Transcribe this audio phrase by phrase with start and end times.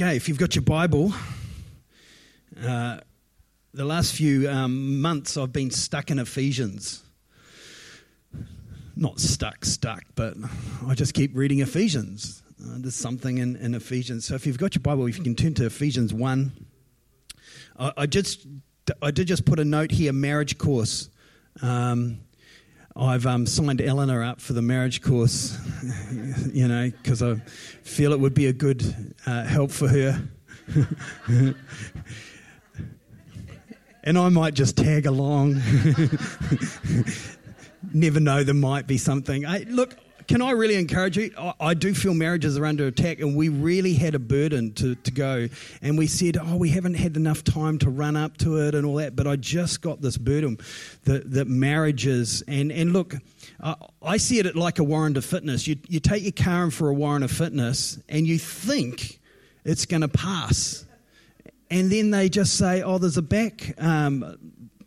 [0.00, 1.12] Okay, if you've got your Bible,
[2.64, 3.00] uh,
[3.74, 7.02] the last few um, months I've been stuck in Ephesians.
[8.96, 10.38] Not stuck, stuck, but
[10.86, 12.42] I just keep reading Ephesians.
[12.58, 14.24] Uh, there's something in, in, Ephesians.
[14.24, 16.50] So if you've got your Bible, if you can turn to Ephesians 1.
[17.78, 18.46] I, I just
[19.02, 21.10] I did just put a note here marriage course.
[21.60, 22.20] Um,
[23.00, 25.58] I've um, signed Eleanor up for the marriage course,
[26.52, 27.36] you know, because I
[27.82, 30.22] feel it would be a good uh, help for her.
[34.04, 35.54] and I might just tag along.
[37.94, 39.46] Never know, there might be something.
[39.46, 39.96] I, look,
[40.30, 41.32] can I really encourage you?
[41.36, 44.94] I, I, do feel marriages are under attack, and we really had a burden to,
[44.94, 45.48] to go.
[45.82, 48.86] And we said, oh, we haven't had enough time to run up to it and
[48.86, 49.16] all that.
[49.16, 50.58] But I just got this burden
[51.02, 53.16] that, that marriages, and, and look,
[53.58, 55.66] uh, I see it like a warrant of fitness.
[55.66, 59.18] You, you take your car in for a warrant of fitness, and you think
[59.64, 60.84] it's going to pass.
[61.72, 63.74] And then they just say, oh, there's a back.
[63.82, 64.38] Um,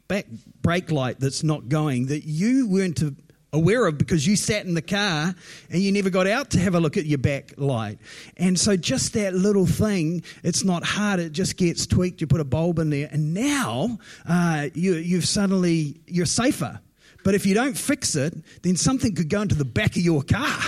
[0.08, 0.26] back
[0.62, 3.16] brake light that's not going that you weren't to
[3.54, 5.34] aware of because you sat in the car
[5.70, 8.00] and you never got out to have a look at your back light.
[8.38, 11.20] And so just that little thing, it's not hard.
[11.20, 12.20] It just gets tweaked.
[12.20, 16.82] You put a bulb in there, and now uh, you, you've suddenly you're safer.
[17.24, 20.24] But if you don't fix it, then something could go into the back of your
[20.24, 20.60] car,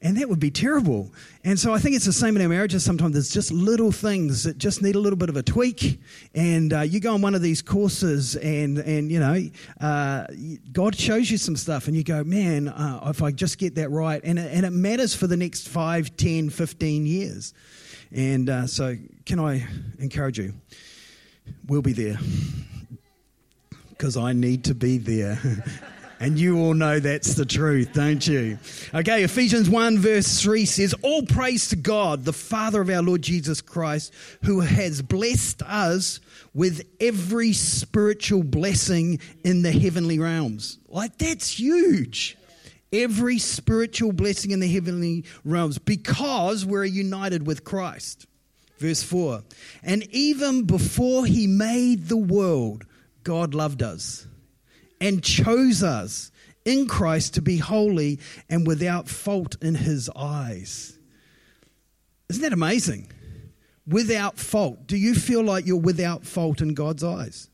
[0.00, 1.12] and that would be terrible.
[1.42, 2.84] And so I think it's the same in our marriages.
[2.84, 6.00] Sometimes there's just little things that just need a little bit of a tweak.
[6.34, 9.42] And uh, you go on one of these courses, and and you know,
[9.80, 10.26] uh,
[10.72, 13.90] God shows you some stuff, and you go, man, uh, if I just get that
[13.90, 17.54] right, and it, and it matters for the next 5, 10, 15 years.
[18.12, 19.66] And uh, so, can I
[19.98, 20.54] encourage you?
[21.66, 22.18] We'll be there
[23.90, 25.38] because I need to be there.
[26.20, 28.58] And you all know that's the truth, don't you?
[28.94, 33.22] Okay, Ephesians 1, verse 3 says, All praise to God, the Father of our Lord
[33.22, 36.20] Jesus Christ, who has blessed us
[36.54, 40.78] with every spiritual blessing in the heavenly realms.
[40.88, 42.38] Like, that's huge.
[42.92, 48.26] Every spiritual blessing in the heavenly realms because we're united with Christ.
[48.78, 49.42] Verse 4
[49.82, 52.84] And even before he made the world,
[53.24, 54.26] God loved us
[55.00, 56.30] and chose us
[56.64, 60.98] in Christ to be holy and without fault in his eyes.
[62.28, 63.10] Isn't that amazing?
[63.86, 64.86] Without fault.
[64.86, 67.50] Do you feel like you're without fault in God's eyes?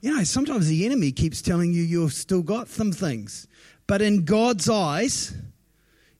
[0.00, 3.46] You know, sometimes the enemy keeps telling you you've still got some things.
[3.86, 5.34] But in God's eyes,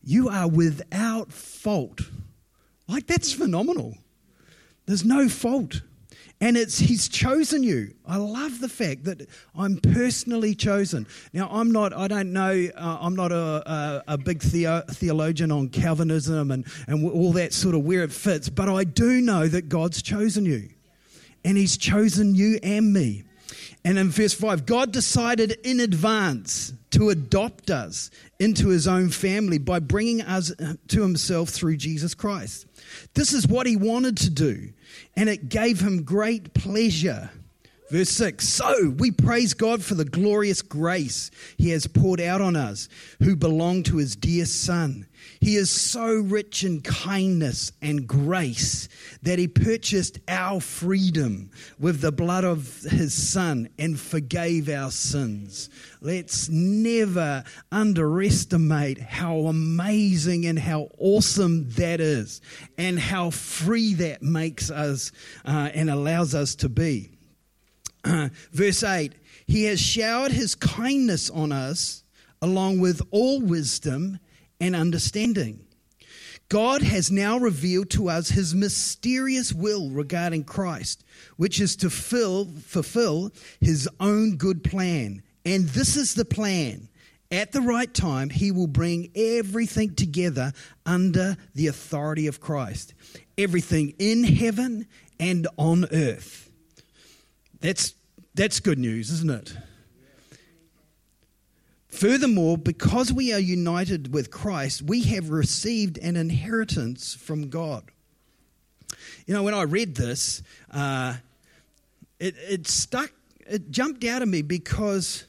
[0.02, 2.00] you are without fault.
[2.88, 3.96] Like, that's phenomenal.
[4.86, 5.82] There's no fault
[6.40, 7.94] and it's he's chosen you.
[8.06, 11.06] I love the fact that i'm personally chosen.
[11.32, 15.52] Now i'm not i don't know uh, i'm not a, a, a big theo- theologian
[15.52, 19.46] on calvinism and, and all that sort of where it fits but i do know
[19.46, 20.68] that god's chosen you.
[21.42, 23.24] And he's chosen you and me
[23.84, 29.58] and in verse 5 god decided in advance to adopt us into his own family
[29.58, 30.52] by bringing us
[30.88, 32.66] to himself through jesus christ
[33.14, 34.72] this is what he wanted to do
[35.16, 37.30] and it gave him great pleasure.
[37.90, 42.56] Verse 6 So we praise God for the glorious grace he has poured out on
[42.56, 42.88] us
[43.22, 45.06] who belong to his dear Son.
[45.40, 48.90] He is so rich in kindness and grace
[49.22, 55.70] that he purchased our freedom with the blood of his Son and forgave our sins.
[56.02, 57.42] Let's never
[57.72, 62.42] underestimate how amazing and how awesome that is,
[62.76, 65.10] and how free that makes us
[65.46, 67.12] uh, and allows us to be.
[68.04, 69.14] Uh, verse 8
[69.46, 72.04] He has showered his kindness on us
[72.42, 74.18] along with all wisdom
[74.60, 75.66] and understanding.
[76.50, 81.04] God has now revealed to us his mysterious will regarding Christ,
[81.36, 85.22] which is to fill, fulfill his own good plan.
[85.44, 86.88] And this is the plan.
[87.30, 90.52] At the right time, he will bring everything together
[90.84, 92.94] under the authority of Christ.
[93.38, 94.88] Everything in heaven
[95.20, 96.50] and on earth.
[97.60, 97.94] That's,
[98.34, 99.56] that's good news, isn't it?
[101.90, 107.84] Furthermore, because we are united with Christ, we have received an inheritance from God.
[109.26, 111.16] You know, when I read this, uh,
[112.18, 113.12] it, it stuck,
[113.46, 115.24] it jumped out of me because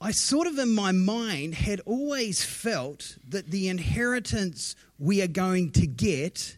[0.00, 5.72] I sort of in my mind had always felt that the inheritance we are going
[5.72, 6.56] to get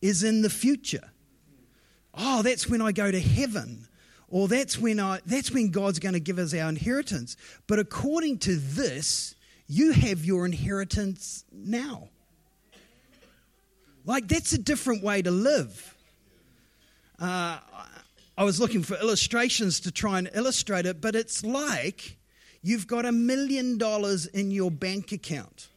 [0.00, 1.10] is in the future.
[2.14, 3.86] Oh, that's when I go to heaven
[4.28, 7.36] or that's when, I, that's when God's going to give us our inheritance.
[7.66, 9.34] But according to this,
[9.68, 12.08] you have your inheritance now.
[14.04, 15.96] Like, that's a different way to live.
[17.18, 17.58] Uh,
[18.38, 22.16] I was looking for illustrations to try and illustrate it, but it's like
[22.62, 25.68] you've got a million dollars in your bank account.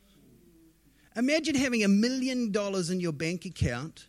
[1.16, 4.08] Imagine having a million dollars in your bank account,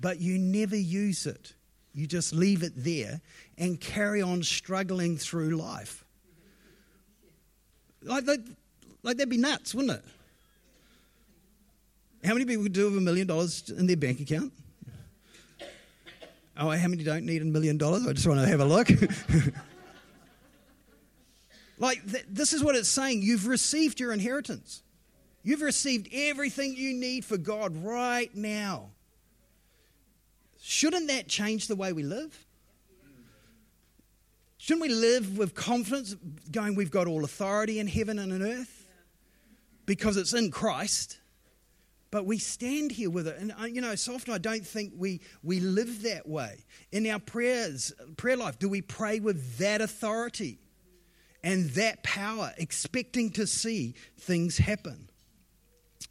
[0.00, 1.54] but you never use it.
[1.96, 3.22] You just leave it there
[3.56, 6.04] and carry on struggling through life.
[8.02, 8.46] Like, that,
[9.02, 10.04] like that'd be nuts, wouldn't it?
[12.22, 14.52] How many people do have a million dollars in their bank account?
[16.58, 18.06] Oh, how many don't need a million dollars?
[18.06, 18.90] I just want to have a look.
[21.78, 23.22] like, th- this is what it's saying.
[23.22, 24.82] You've received your inheritance.
[25.42, 28.90] You've received everything you need for God right now.
[30.68, 32.44] Shouldn't that change the way we live?
[34.58, 36.16] Shouldn't we live with confidence,
[36.50, 38.88] going, we've got all authority in heaven and on earth?
[39.86, 41.20] Because it's in Christ.
[42.10, 43.38] But we stand here with it.
[43.38, 46.64] And, uh, you know, so often I don't think we, we live that way.
[46.90, 50.58] In our prayers, prayer life, do we pray with that authority
[51.44, 55.10] and that power, expecting to see things happen?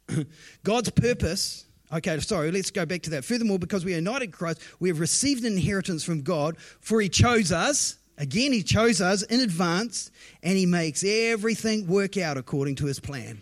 [0.64, 3.24] God's purpose Okay, sorry, let's go back to that.
[3.24, 7.00] Furthermore, because we are united in Christ, we have received an inheritance from God, for
[7.00, 7.96] He chose us.
[8.18, 10.10] Again, He chose us in advance,
[10.42, 13.40] and He makes everything work out according to His plan.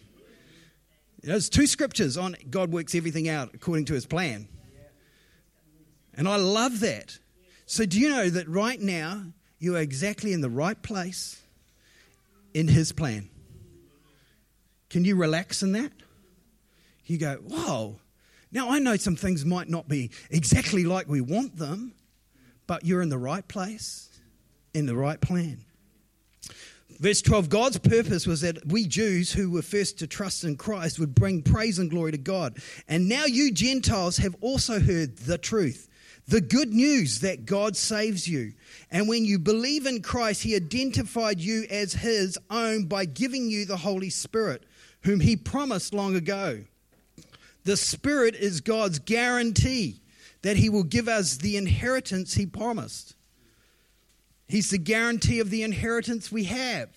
[1.23, 4.47] There's two scriptures on God works everything out according to His plan.
[6.13, 7.19] And I love that.
[7.67, 9.23] So, do you know that right now
[9.59, 11.41] you are exactly in the right place
[12.53, 13.31] in His plan?
[14.91, 15.93] Can you relax in that?
[17.07, 17.97] You go, whoa,
[18.55, 21.93] now, I know some things might not be exactly like we want them,
[22.69, 24.09] but you're in the right place,
[24.73, 25.65] in the right plan.
[27.01, 31.01] Verse 12 God's purpose was that we Jews who were first to trust in Christ
[31.01, 32.59] would bring praise and glory to God.
[32.87, 35.89] And now you Gentiles have also heard the truth,
[36.29, 38.53] the good news that God saves you.
[38.89, 43.65] And when you believe in Christ, He identified you as His own by giving you
[43.65, 44.63] the Holy Spirit,
[45.03, 46.63] whom He promised long ago.
[47.65, 50.01] The Spirit is God's guarantee
[50.43, 53.15] that He will give us the inheritance He promised.
[54.47, 56.91] He's the guarantee of the inheritance we have.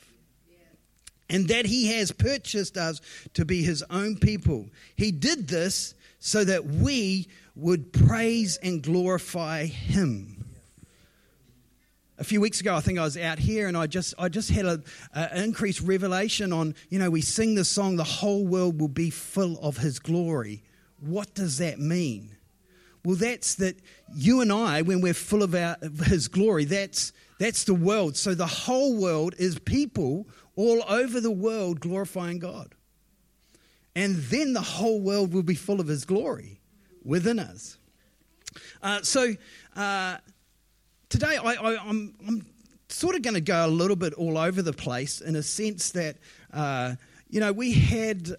[1.30, 3.02] And that He has purchased us
[3.34, 4.68] to be His own people.
[4.96, 10.37] He did this so that we would praise and glorify Him
[12.19, 14.50] a few weeks ago, I think I was out here and I just, I just
[14.50, 14.84] had an
[15.36, 19.60] increased revelation on, you know, we sing the song, The Whole World Will Be Full
[19.60, 20.64] of His Glory.
[21.00, 22.36] What does that mean?
[23.06, 23.78] Well, that's that
[24.16, 28.18] you and I, when we're full of, our, of His glory, that's, that's the world.
[28.18, 32.74] So the whole world is people all over the world glorifying God.
[33.96, 36.60] And then the whole world will be full of His glory
[37.04, 37.78] within us.
[38.81, 39.34] Uh, so,
[39.75, 40.18] uh,
[41.09, 42.45] today I, I, I'm, I'm
[42.89, 45.92] sort of going to go a little bit all over the place in a sense
[45.92, 46.18] that,
[46.54, 46.95] uh,
[47.30, 48.36] you know, we had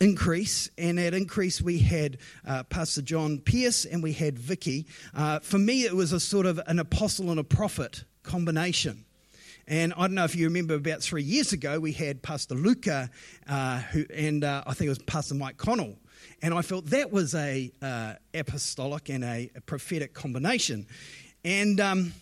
[0.00, 4.86] increase, and at increase we had uh, Pastor John Pierce and we had Vicky.
[5.14, 9.04] Uh, for me, it was a sort of an apostle and a prophet combination.
[9.66, 13.10] And I don't know if you remember about three years ago, we had Pastor Luca,
[13.46, 15.96] uh, who, and uh, I think it was Pastor Mike Connell.
[16.42, 20.86] And I felt that was a uh, apostolic and a, a prophetic combination.
[21.44, 22.12] And um,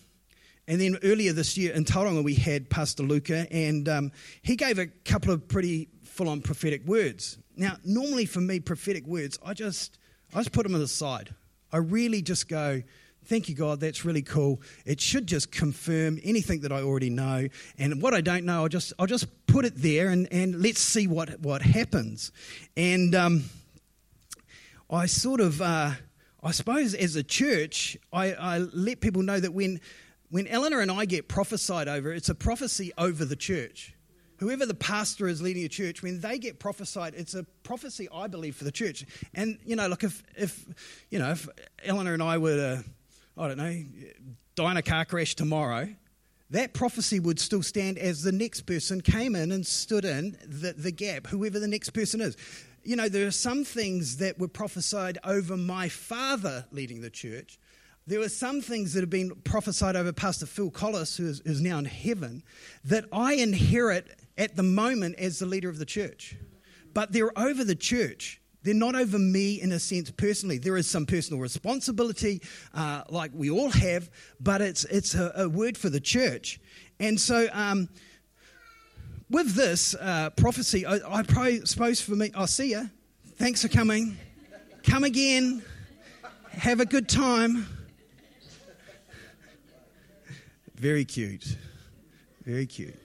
[0.69, 4.11] and then earlier this year in Tauranga, we had Pastor Luca, and um,
[4.43, 7.39] he gave a couple of pretty full on prophetic words.
[7.57, 9.97] Now, normally for me, prophetic words, I just,
[10.31, 11.33] I just put them aside.
[11.73, 12.83] I really just go,
[13.25, 14.61] thank you, God, that's really cool.
[14.85, 17.47] It should just confirm anything that I already know.
[17.79, 20.79] And what I don't know, I'll just, I'll just put it there and, and let's
[20.79, 22.31] see what, what happens.
[22.77, 23.45] And um,
[24.89, 25.61] I sort of.
[25.61, 25.93] Uh,
[26.41, 29.81] I suppose as a church, I, I let people know that when,
[30.29, 33.93] when Eleanor and I get prophesied over, it's a prophecy over the church.
[34.37, 38.27] Whoever the pastor is leading a church, when they get prophesied, it's a prophecy, I
[38.27, 39.05] believe, for the church.
[39.33, 40.65] And, you know, look, if, if
[41.09, 41.49] you know, if
[41.83, 42.83] Eleanor and I were to,
[43.37, 43.83] I don't know,
[44.55, 45.89] die in a car crash tomorrow,
[46.51, 50.71] that prophecy would still stand as the next person came in and stood in the,
[50.71, 52.37] the gap, whoever the next person is
[52.83, 57.59] you know, there are some things that were prophesied over my father leading the church.
[58.07, 61.61] There are some things that have been prophesied over Pastor Phil Collis, who is, is
[61.61, 62.43] now in heaven,
[62.85, 64.07] that I inherit
[64.37, 66.35] at the moment as the leader of the church.
[66.93, 68.41] But they're over the church.
[68.63, 70.57] They're not over me in a sense personally.
[70.57, 72.41] There is some personal responsibility,
[72.73, 74.09] uh, like we all have,
[74.39, 76.59] but it's, it's a, a word for the church.
[76.99, 77.89] And so, um,
[79.29, 82.89] with this uh, prophecy, I, I suppose for me, I'll see you.
[83.35, 84.17] Thanks for coming.
[84.83, 85.63] Come again.
[86.51, 87.67] Have a good time.
[90.75, 91.57] Very cute.
[92.45, 92.95] Very cute.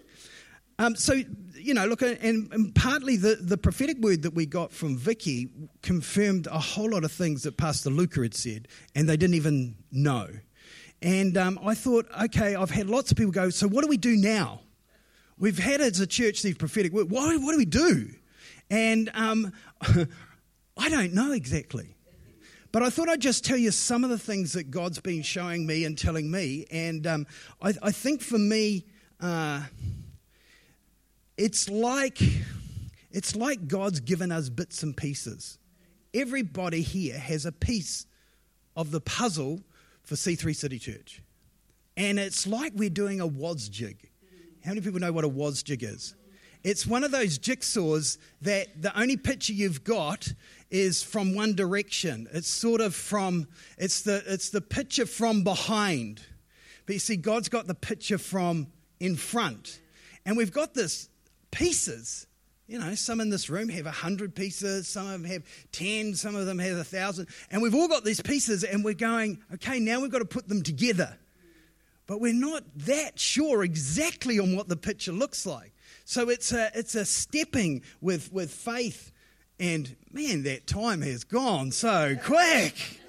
[0.78, 1.14] Um, so,
[1.54, 5.48] you know, look, and, and, partly the, the prophetic word that we got from Vicky
[5.82, 9.76] confirmed a whole lot of things that Pastor Luca had said, and they didn't even
[9.92, 10.28] know.
[11.00, 13.96] And um, I thought, okay, I've had lots of people go, so what do we
[13.96, 14.60] do now?
[15.38, 17.10] We've had as a church these prophetic words.
[17.10, 18.10] What, what do we do?
[18.70, 19.52] And um,
[20.76, 21.94] I don't know exactly.
[22.72, 25.64] But I thought I'd just tell you some of the things that God's been showing
[25.64, 26.66] me and telling me.
[26.72, 27.26] And um,
[27.62, 28.84] I, I, think for me,
[29.20, 29.62] uh,
[31.36, 32.18] it's like
[33.12, 35.58] it's like God's given us bits and pieces.
[36.12, 38.06] Everybody here has a piece
[38.74, 39.60] of the puzzle
[40.02, 41.22] for C3 City Church.
[41.96, 43.96] And it's like we're doing a Wasgij.
[44.64, 46.14] How many people know what a Wasgij is?
[46.62, 50.32] It's one of those jigsaws that the only picture you've got
[50.70, 52.26] is from one direction.
[52.32, 56.22] It's sort of from, it's the, it's the picture from behind.
[56.86, 58.68] But you see, God's got the picture from
[58.98, 59.80] in front.
[60.24, 61.10] And we've got this
[61.50, 62.26] pieces.
[62.66, 66.14] You know, some in this room have a hundred pieces, some of them have ten,
[66.14, 67.28] some of them have a thousand.
[67.50, 70.48] And we've all got these pieces, and we're going, okay, now we've got to put
[70.48, 71.18] them together.
[72.06, 75.72] But we're not that sure exactly on what the picture looks like.
[76.04, 79.10] So it's a, it's a stepping with, with faith.
[79.58, 83.00] And man, that time has gone so quick.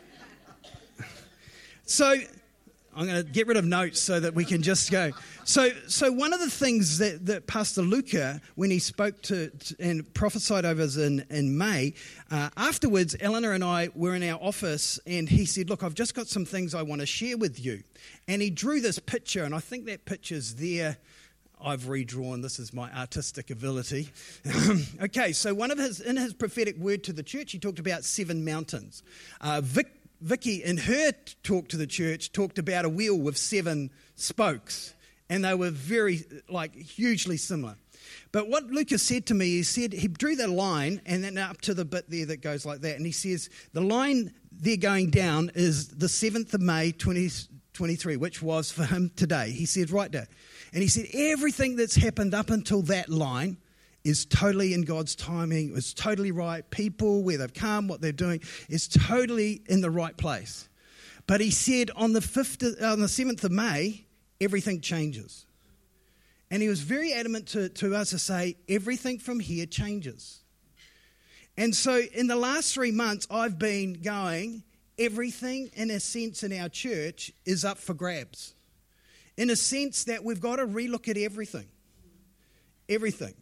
[1.85, 2.15] so
[2.95, 5.11] I'm going to get rid of notes so that we can just go.
[5.43, 9.75] So, so one of the things that, that Pastor Luca, when he spoke to, to
[9.79, 11.93] and prophesied over us in, in May,
[12.31, 16.15] uh, afterwards, Eleanor and I were in our office, and he said, "Look, I've just
[16.15, 17.83] got some things I want to share with you."
[18.29, 20.97] And he drew this picture, and I think that picture's there.
[21.61, 22.41] I've redrawn.
[22.41, 24.09] This is my artistic ability.
[25.01, 28.05] okay, so one of his in his prophetic word to the church, he talked about
[28.05, 29.03] seven mountains.
[29.41, 29.61] Uh,
[30.25, 31.11] Vicky, in her
[31.43, 34.95] talk to the church, talked about a wheel with seven spokes,
[35.29, 37.75] and they were very, like, hugely similar.
[38.31, 41.61] But what Lucas said to me, he said he drew that line and then up
[41.61, 42.95] to the bit there that goes like that.
[42.95, 48.41] And he says the line there going down is the 7th of May 2023, which
[48.41, 49.51] was for him today.
[49.51, 50.27] He said, right there.
[50.73, 53.57] And he said, everything that's happened up until that line
[54.05, 55.73] is totally in God's timing.
[55.75, 56.69] It's totally right.
[56.69, 60.69] People, where they've come, what they're doing, is totally in the right place.
[61.25, 64.05] But he said on the, 5th, uh, on the 7th of May,
[64.39, 65.47] everything changes.
[66.51, 70.41] And he was very adamant to, to us to say, everything from here changes.
[71.57, 74.63] And so in the last three months, I've been going,
[74.99, 78.53] everything in a sense in our church is up for grabs.
[79.35, 81.65] In a sense that we've got to relook at everything.
[82.87, 83.33] Everything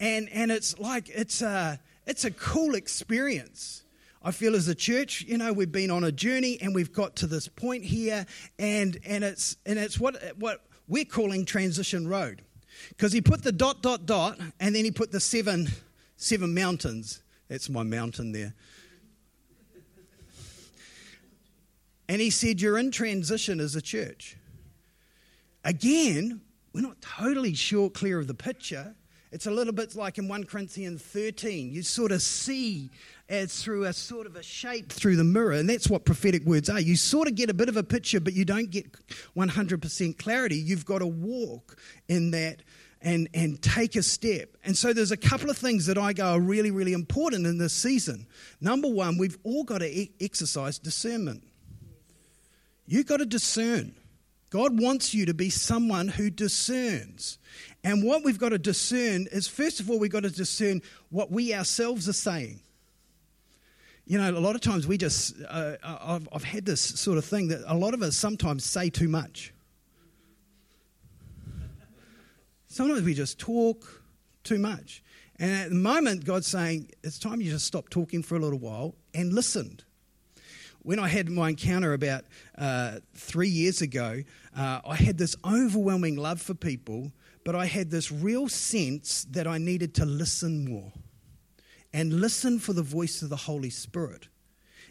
[0.00, 3.82] and and it's like it's a it's a cool experience.
[4.22, 7.16] I feel as a church, you know, we've been on a journey and we've got
[7.16, 8.26] to this point here,
[8.58, 12.42] and and it's and it's what what we're calling transition road,
[12.90, 15.68] because he put the dot dot dot, and then he put the seven
[16.16, 17.22] seven mountains.
[17.48, 18.54] That's my mountain there.
[22.08, 24.36] And he said, You're in transition as a church.
[25.64, 28.94] Again, we're not totally sure clear of the picture,
[29.34, 31.72] it's a little bit like in 1 Corinthians 13.
[31.72, 32.92] You sort of see
[33.28, 36.70] as through a sort of a shape through the mirror, and that's what prophetic words
[36.70, 36.78] are.
[36.78, 38.86] You sort of get a bit of a picture, but you don't get
[39.36, 40.54] 100% clarity.
[40.54, 41.76] You've got to walk
[42.06, 42.62] in that
[43.02, 44.56] and, and take a step.
[44.62, 47.58] And so there's a couple of things that I go are really, really important in
[47.58, 48.28] this season.
[48.60, 51.42] Number one, we've all got to e- exercise discernment.
[52.86, 53.96] You've got to discern.
[54.54, 57.38] God wants you to be someone who discerns.
[57.82, 60.80] And what we've got to discern is, first of all, we've got to discern
[61.10, 62.60] what we ourselves are saying.
[64.06, 67.24] You know, a lot of times we just, uh, I've, I've had this sort of
[67.24, 69.52] thing that a lot of us sometimes say too much.
[72.68, 74.04] Sometimes we just talk
[74.44, 75.02] too much.
[75.40, 78.60] And at the moment, God's saying, it's time you just stop talking for a little
[78.60, 79.82] while and listened.
[80.82, 82.24] When I had my encounter about
[82.58, 84.22] uh, three years ago,
[84.56, 87.12] uh, I had this overwhelming love for people
[87.44, 90.92] but I had this real sense that I needed to listen more
[91.92, 94.28] and listen for the voice of the Holy Spirit.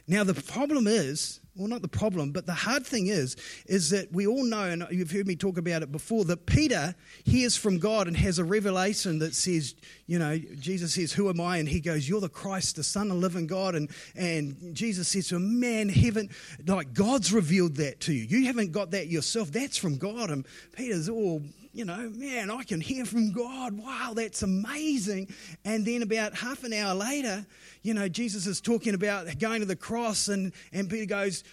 [0.08, 3.36] Now, the problem is, well, not the problem, but the hard thing is,
[3.68, 6.96] is that we all know, and you've heard me talk about it before, that Peter
[7.24, 9.76] hears from God and has a revelation that says,
[10.08, 11.58] you know, Jesus says, Who am I?
[11.58, 13.76] And he goes, You're the Christ, the Son of living God.
[13.76, 16.30] And, and Jesus says to him, Man, heaven,
[16.66, 18.26] like God's revealed that to you.
[18.26, 19.52] You haven't got that yourself.
[19.52, 20.32] That's from God.
[20.32, 20.46] And
[20.76, 21.44] Peter's all,
[21.74, 23.76] you know, man, I can hear from God.
[23.78, 25.34] Wow, that's amazing.
[25.66, 27.46] And then about half an hour later,
[27.82, 31.44] you know, Jesus is talking about going to the cross, and, and Peter goes,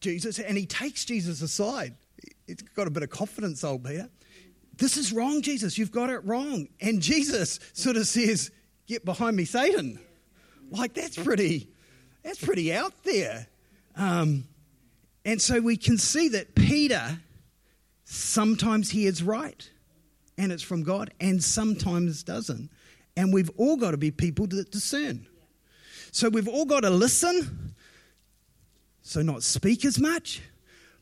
[0.00, 1.94] Jesus, and he takes Jesus aside.
[2.46, 4.08] It's got a bit of confidence, old Peter.
[4.76, 5.76] This is wrong, Jesus.
[5.76, 6.68] You've got it wrong.
[6.80, 8.52] And Jesus sort of says,
[8.86, 9.98] Get behind me, Satan.
[10.70, 11.68] Like, that's pretty,
[12.22, 13.48] that's pretty out there.
[13.96, 14.44] Um,
[15.24, 17.18] and so we can see that Peter
[18.06, 19.68] sometimes he is right
[20.38, 22.70] and it's from God, and sometimes doesn't.
[23.16, 25.26] And we've all got to be people that discern.
[26.12, 27.74] So we've all got to listen,
[29.02, 30.42] so not speak as much.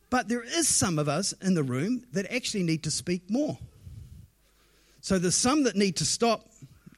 [0.09, 3.59] But there is some of us in the room that actually need to speak more.
[5.01, 6.49] So there's some that need to stop,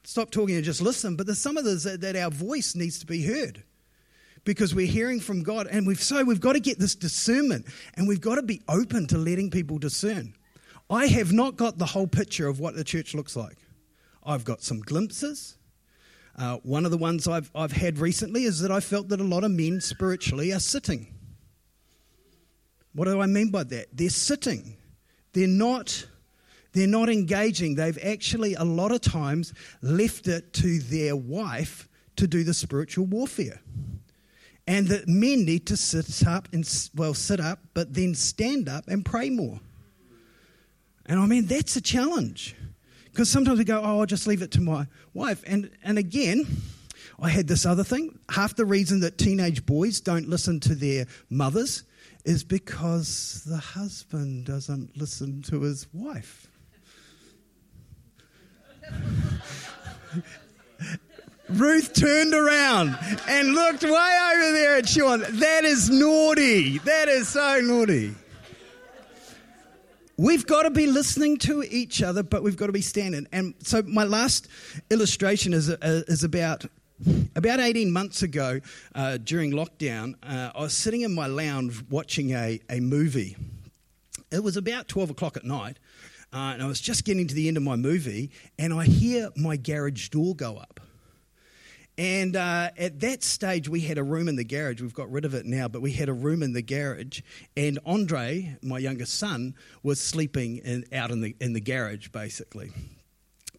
[0.03, 2.99] stop talking and just listen, but there's some of us that, that our voice needs
[2.99, 3.63] to be heard
[4.47, 5.67] because we're hearing from God.
[5.67, 9.05] And we've so we've got to get this discernment and we've got to be open
[9.07, 10.33] to letting people discern.
[10.89, 13.57] I have not got the whole picture of what the church looks like.
[14.23, 15.57] I've got some glimpses.
[16.37, 19.23] Uh, one of the ones I've, I've had recently is that I felt that a
[19.23, 21.13] lot of men spiritually are sitting.
[22.93, 23.87] What do I mean by that?
[23.91, 24.77] They're sitting.
[25.33, 26.05] They're not,
[26.71, 27.75] they're not engaging.
[27.75, 33.07] They've actually, a lot of times, left it to their wife to do the spiritual
[33.07, 33.61] warfare.
[34.67, 38.87] And that men need to sit up and, well, sit up, but then stand up
[38.87, 39.61] and pray more.
[41.05, 42.55] And I mean, that's a challenge.
[43.05, 45.41] Because sometimes we go, oh, I'll just leave it to my wife.
[45.47, 46.45] And, and again,
[47.19, 48.19] I had this other thing.
[48.29, 51.83] Half the reason that teenage boys don't listen to their mothers
[52.25, 56.47] is because the husband doesn't listen to his wife.
[61.49, 65.19] Ruth turned around and looked way over there at Sean.
[65.19, 66.79] That is naughty.
[66.79, 68.13] That is so naughty.
[70.17, 73.27] We've got to be listening to each other, but we've got to be standing.
[73.31, 74.47] And so, my last
[74.89, 76.65] illustration is, uh, is about
[77.35, 78.59] about 18 months ago
[78.95, 80.15] uh, during lockdown.
[80.23, 83.37] Uh, I was sitting in my lounge watching a, a movie.
[84.31, 85.77] It was about 12 o'clock at night,
[86.33, 89.29] uh, and I was just getting to the end of my movie, and I hear
[89.37, 90.79] my garage door go up.
[91.97, 94.81] And uh, at that stage, we had a room in the garage.
[94.81, 97.21] We've got rid of it now, but we had a room in the garage.
[97.55, 102.71] And Andre, my youngest son, was sleeping in, out in the, in the garage, basically.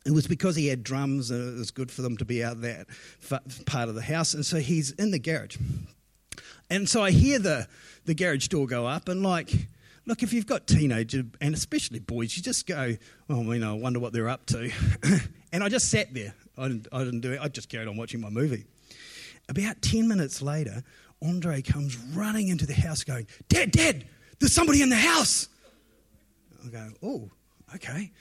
[0.07, 2.61] It was because he had drums, and it was good for them to be out
[2.61, 2.87] that
[3.67, 4.35] part of the house.
[4.35, 5.57] And so he's in the garage.
[6.71, 7.67] And so I hear the,
[8.05, 9.51] the garage door go up, and like,
[10.07, 12.95] look, if you've got teenagers, and especially boys, you just go,
[13.29, 14.71] oh, you know, I wonder what they're up to.
[15.53, 17.41] and I just sat there I didn't, I didn't do it.
[17.41, 18.65] I just carried on watching my movie.
[19.49, 20.83] About 10 minutes later,
[21.23, 24.07] Andre comes running into the house going, Dad, Dad,
[24.39, 25.49] there's somebody in the house.
[26.65, 27.31] I go, oh,
[27.75, 28.13] okay,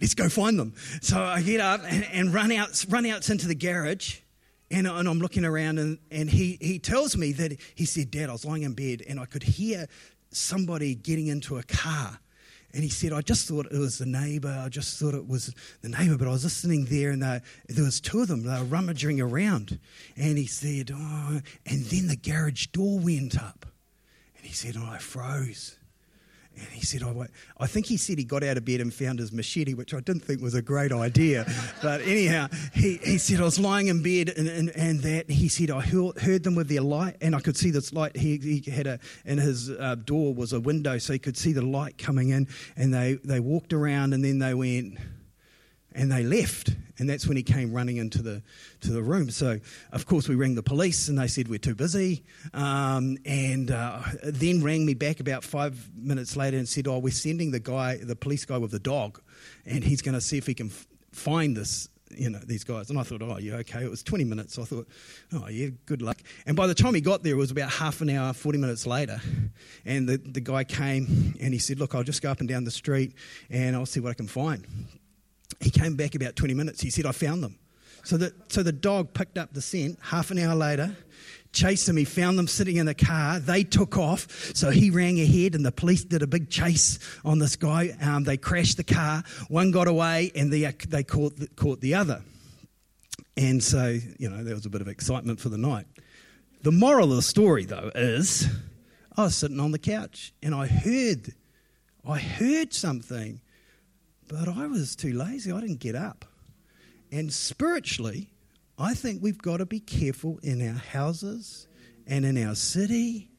[0.00, 0.74] let's go find them.
[1.00, 4.18] So I get up and, and run out, run out into the garage.
[4.70, 8.30] And, and, I'm looking around, and, and he, he tells me that he said, Dad,
[8.30, 9.86] I was lying in bed and I could hear
[10.30, 12.18] somebody getting into a car
[12.74, 14.62] and he said, I just thought it was the neighbour.
[14.64, 16.16] I just thought it was the neighbour.
[16.16, 18.44] But I was listening there and they, there was two of them.
[18.44, 19.78] They were rummaging around.
[20.16, 23.66] And he said, oh, and then the garage door went up.
[24.38, 25.76] And he said, oh, I froze.
[26.56, 27.12] And he said, I,
[27.58, 30.00] I think he said he got out of bed and found his machete, which I
[30.00, 31.46] didn't think was a great idea.
[31.82, 35.30] but anyhow, he, he said, I was lying in bed and, and, and that.
[35.30, 38.16] He said, I heard them with their light, and I could see this light.
[38.16, 41.52] He, he had a, and his uh, door was a window, so he could see
[41.52, 42.48] the light coming in.
[42.76, 44.98] And they, they walked around, and then they went,
[45.94, 46.70] and they left.
[46.98, 48.42] And that's when he came running into the
[48.82, 49.30] to the room.
[49.30, 49.58] So
[49.92, 52.24] of course we rang the police and they said we're too busy.
[52.54, 57.12] Um, and uh, then rang me back about five minutes later and said oh we're
[57.12, 59.20] sending the guy the police guy with the dog
[59.66, 62.90] and he's going to see if he can f- find this you know these guys.
[62.90, 63.84] And i thought oh yeah okay.
[63.84, 64.54] It was 20 minutes.
[64.54, 64.88] So i thought
[65.32, 66.18] oh yeah good luck.
[66.46, 68.86] And by the time he got there it was about half an hour 40 minutes
[68.86, 69.20] later.
[69.84, 72.64] And the, the guy came and he said look i'll just go up and down
[72.64, 73.14] the street
[73.50, 74.66] and i'll see what i can find
[75.62, 76.80] he came back about 20 minutes.
[76.80, 77.58] He said, I found them.
[78.04, 80.96] So the, so the dog picked up the scent half an hour later,
[81.52, 81.96] chased them.
[81.96, 83.38] He found them sitting in a car.
[83.38, 84.52] They took off.
[84.54, 87.96] So he rang ahead, and the police did a big chase on this guy.
[88.02, 89.22] Um, they crashed the car.
[89.48, 92.22] One got away, and they, they caught, the, caught the other.
[93.36, 95.86] And so, you know, there was a bit of excitement for the night.
[96.62, 98.48] The moral of the story, though, is
[99.16, 101.34] I was sitting on the couch and I heard,
[102.06, 103.40] I heard something,
[104.32, 105.52] but I was too lazy.
[105.52, 106.24] I didn't get up.
[107.10, 108.32] And spiritually,
[108.78, 111.68] I think we've got to be careful in our houses
[112.06, 113.30] and in our city.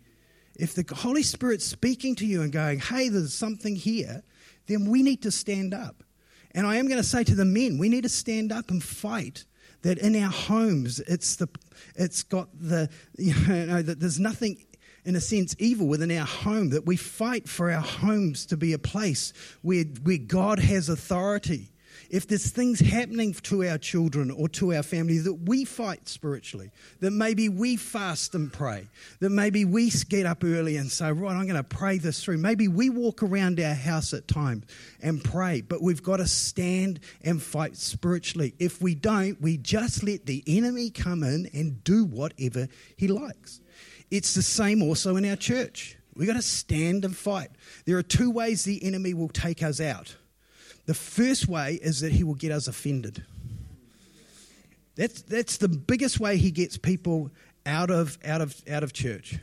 [0.56, 4.21] If the Holy Spirit's speaking to you and going, hey, there's something here,
[4.67, 6.03] then we need to stand up.
[6.51, 8.84] And I am going to say to the men, we need to stand up and
[8.84, 9.45] fight
[9.82, 11.49] that in our homes it's the
[11.95, 13.34] it's got the you
[13.67, 14.63] know that there's nothing
[15.05, 18.73] in a sense evil within our home that we fight for our homes to be
[18.73, 21.73] a place where where God has authority
[22.09, 26.69] if there's things happening to our children or to our family that we fight spiritually,
[26.99, 28.87] that maybe we fast and pray,
[29.19, 32.37] that maybe we get up early and say, Right, I'm going to pray this through.
[32.37, 34.65] Maybe we walk around our house at times
[35.01, 38.53] and pray, but we've got to stand and fight spiritually.
[38.59, 43.59] If we don't, we just let the enemy come in and do whatever he likes.
[44.13, 45.97] It's the same also in our church.
[46.15, 47.49] We've got to stand and fight.
[47.86, 50.15] There are two ways the enemy will take us out
[50.86, 53.23] the first way is that he will get us offended.
[54.95, 57.32] That's, that's the biggest way he gets people
[57.65, 59.39] out of, out, of, out of church,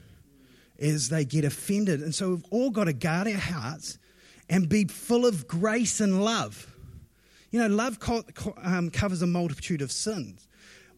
[0.78, 2.02] is they get offended.
[2.02, 3.98] And so we've all got to guard our hearts
[4.48, 6.66] and be full of grace and love.
[7.50, 10.46] You know, love co- co- um, covers a multitude of sins.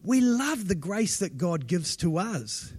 [0.03, 2.73] We love the grace that God gives to us.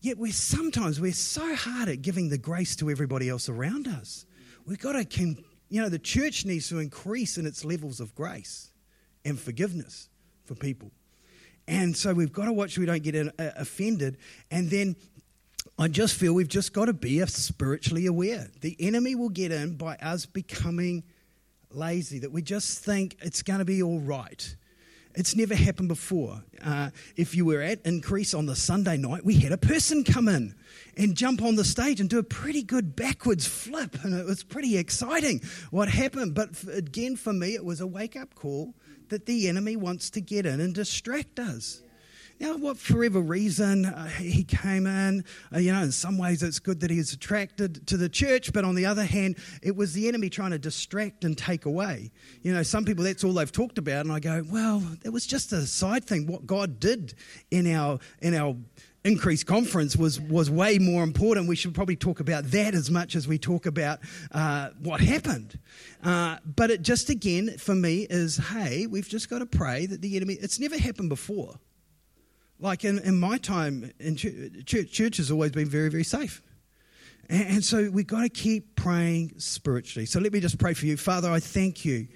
[0.00, 4.26] Yet we're sometimes we're so hard at giving the grace to everybody else around us.
[4.64, 5.04] We've got to
[5.70, 8.70] you know, the church needs to increase in its levels of grace
[9.24, 10.08] and forgiveness
[10.44, 10.90] for people.
[11.66, 14.16] And so we've got to watch we don't get uh, offended.
[14.50, 14.96] And then
[15.78, 18.48] I just feel we've just got to be spiritually aware.
[18.60, 21.04] The enemy will get in by us becoming
[21.70, 24.56] lazy, that we just think it's going to be all right.
[25.18, 26.44] It's never happened before.
[26.64, 30.28] Uh, if you were at Increase on the Sunday night, we had a person come
[30.28, 30.54] in
[30.96, 34.44] and jump on the stage and do a pretty good backwards flip, and it was
[34.44, 35.40] pretty exciting
[35.72, 36.34] what happened.
[36.34, 38.76] But again, for me, it was a wake up call
[39.08, 41.82] that the enemy wants to get in and distract us.
[42.40, 46.42] Now, what for whatever reason uh, he came in, uh, you know, in some ways
[46.42, 49.74] it's good that he is attracted to the church, but on the other hand, it
[49.74, 52.12] was the enemy trying to distract and take away.
[52.42, 55.26] You know, some people that's all they've talked about, and I go, well, it was
[55.26, 56.26] just a side thing.
[56.26, 57.14] What God did
[57.50, 58.56] in our in our
[59.04, 61.48] increased conference was was way more important.
[61.48, 64.00] We should probably talk about that as much as we talk about
[64.32, 65.58] uh, what happened.
[66.04, 70.02] Uh, but it just again for me is, hey, we've just got to pray that
[70.02, 70.34] the enemy.
[70.34, 71.58] It's never happened before.
[72.60, 76.42] Like in, in my time in church, church has always been very, very safe.
[77.28, 80.06] And, and so we've got to keep praying spiritually.
[80.06, 80.96] So let me just pray for you.
[80.96, 82.08] Father, I thank you.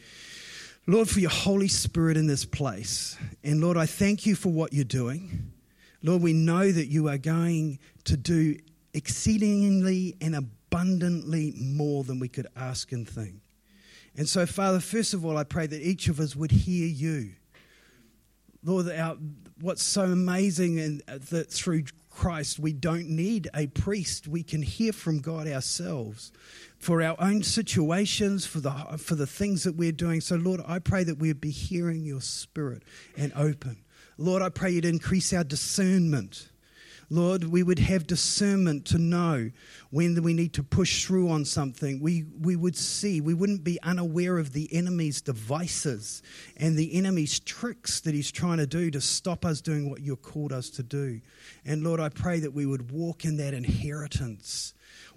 [0.86, 3.16] Lord, for your Holy Spirit in this place.
[3.44, 5.52] And Lord, I thank you for what you're doing.
[6.02, 8.58] Lord, we know that you are going to do
[8.92, 13.36] exceedingly and abundantly more than we could ask and think.
[14.16, 17.30] And so, Father, first of all, I pray that each of us would hear you.
[18.64, 19.16] Lord, our,
[19.62, 24.28] what's so amazing and uh, that through Christ we don't need a priest.
[24.28, 26.32] We can hear from God ourselves
[26.78, 30.20] for our own situations, for the, for the things that we're doing.
[30.20, 32.82] So, Lord, I pray that we'd be hearing your spirit
[33.16, 33.84] and open.
[34.18, 36.48] Lord, I pray you'd increase our discernment.
[37.12, 39.50] Lord, we would have discernment to know
[39.90, 42.00] when we need to push through on something.
[42.00, 46.22] We, we would see, we wouldn't be unaware of the enemy's devices
[46.56, 50.22] and the enemy's tricks that he's trying to do to stop us doing what you've
[50.22, 51.20] called us to do.
[51.66, 54.72] And Lord, I pray that we would walk in that inheritance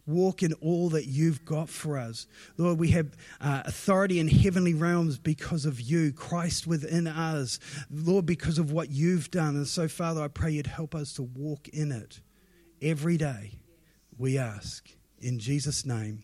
[0.07, 2.27] walk in all that you've got for us.
[2.57, 8.25] Lord, we have uh, authority in heavenly realms because of you, Christ within us, Lord,
[8.25, 9.55] because of what you've done.
[9.55, 12.21] And so, Father, I pray you'd help us to walk in it
[12.81, 13.59] every day,
[14.17, 14.89] we ask.
[15.19, 16.23] In Jesus' name,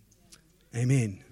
[0.76, 1.24] amen.